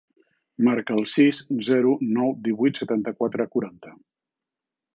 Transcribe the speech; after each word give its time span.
Marca 0.67 0.95
el 1.01 1.05
sis, 1.15 1.41
zero, 1.67 1.91
nou, 2.15 2.33
divuit, 2.49 2.81
setanta-quatre, 2.83 3.47
quaranta. 3.57 3.93